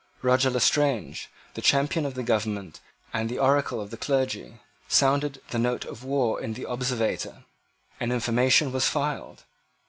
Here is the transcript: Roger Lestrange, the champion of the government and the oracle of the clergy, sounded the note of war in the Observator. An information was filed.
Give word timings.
Roger 0.23 0.49
Lestrange, 0.49 1.29
the 1.53 1.61
champion 1.61 2.07
of 2.07 2.15
the 2.15 2.23
government 2.23 2.79
and 3.13 3.29
the 3.29 3.37
oracle 3.37 3.79
of 3.79 3.91
the 3.91 3.97
clergy, 3.97 4.59
sounded 4.87 5.39
the 5.51 5.59
note 5.59 5.85
of 5.85 6.03
war 6.03 6.41
in 6.41 6.53
the 6.53 6.65
Observator. 6.65 7.43
An 7.99 8.11
information 8.11 8.71
was 8.71 8.87
filed. 8.89 9.43